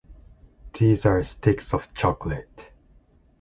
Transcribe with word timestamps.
These 0.73 1.05
are 1.05 1.21
sticks 1.21 1.75
of 1.75 1.93
chocolate. 1.93 2.71